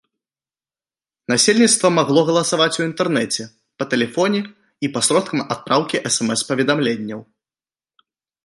Насельніцтва 1.33 1.87
магло 1.97 2.19
галасаваць 2.29 2.73
у 2.79 2.81
інтэрнэце, 2.89 3.41
па 3.81 3.89
тэлефоне 3.93 4.41
і 4.87 4.93
пасродкам 4.97 5.39
адпраўкі 5.57 5.97
смс-паведамленняў. 6.17 7.19